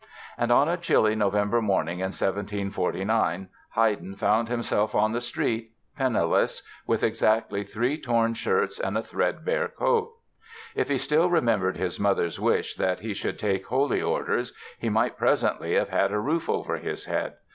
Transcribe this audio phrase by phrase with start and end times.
[0.35, 6.63] And on a chilly November morning in 1749, Haydn found himself on the street, penniless,
[6.87, 10.09] with exactly three torn shirts and a threadbare coat!
[10.73, 15.19] If he still remembered his mother's wish that he should take holy orders he might
[15.19, 17.33] presently have had a roof over his head.